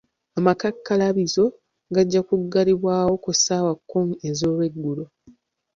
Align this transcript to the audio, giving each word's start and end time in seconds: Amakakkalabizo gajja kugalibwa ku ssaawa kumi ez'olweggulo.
Amakakkalabizo 0.37 1.45
gajja 1.95 2.21
kugalibwa 2.27 2.93
ku 3.23 3.29
ssaawa 3.35 3.73
kumi 3.89 4.13
ez'olweggulo. 4.29 5.03